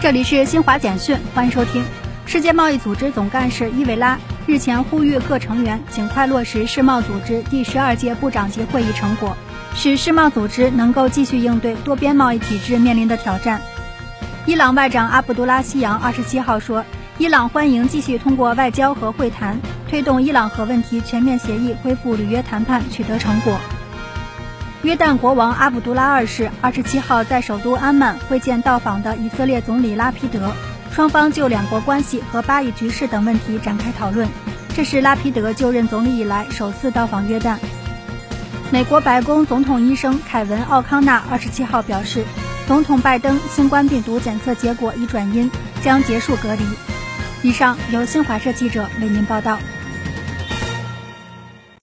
[0.00, 1.84] 这里是新华简讯，欢迎收听。
[2.24, 9.36] 世界贸易组织总干事伊维拉日前呼吁各成员尽快落实世贸组织第十二届部长级会议成果，
[9.74, 13.60] 使世贸组织能够继续应对多边贸易体制面临的挑战。
[14.46, 16.82] 伊朗外长阿卜杜拉希扬二十七号说，
[17.18, 23.60] 伊朗欢迎继续通过外交和会谈，推动伊朗核问题全面协议恢复履约谈判取得成果。
[24.82, 30.54] 约旦国王阿卜杜拉二世二十七号在首都安曼会见到访的以色列总理拉皮德，
[30.90, 34.26] 双方就两国关系和巴以局势等问题展开讨论。
[34.74, 37.58] 这是拉皮德就任总理以来首次到访约旦。
[38.70, 42.24] 美国白宫总统医生凯文·奥康纳二十七号表示，
[42.66, 45.50] 总统拜登新冠病毒检测结果已转阴，
[45.82, 46.62] 将结束隔离。
[47.42, 49.58] 以上由新华社记者为您报道。